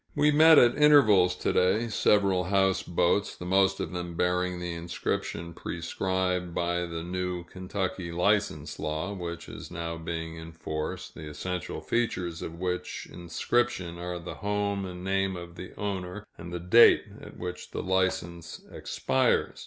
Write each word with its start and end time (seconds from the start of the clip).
We 0.15 0.31
met 0.31 0.57
at 0.57 0.75
intervals 0.81 1.35
to 1.35 1.53
day, 1.53 1.87
several 1.89 2.45
houseboats, 2.45 3.35
the 3.35 3.45
most 3.45 3.79
of 3.79 3.91
them 3.91 4.15
bearing 4.15 4.59
the 4.59 4.73
inscription 4.73 5.53
prescribed 5.53 6.55
by 6.55 6.87
the 6.87 7.03
new 7.03 7.43
Kentucky 7.43 8.11
license 8.11 8.79
law, 8.79 9.13
which 9.13 9.47
is 9.47 9.69
now 9.69 9.97
being 9.99 10.37
enforced, 10.39 11.13
the 11.13 11.29
essential 11.29 11.81
features 11.81 12.41
of 12.41 12.59
which 12.59 13.07
inscription 13.11 13.99
are 13.99 14.17
the 14.17 14.33
home 14.41 14.85
and 14.87 15.03
name 15.03 15.37
of 15.37 15.53
the 15.53 15.71
owner, 15.79 16.25
and 16.35 16.51
the 16.51 16.59
date 16.59 17.03
at 17.21 17.37
which 17.37 17.69
the 17.69 17.83
license 17.83 18.59
expires. 18.71 19.59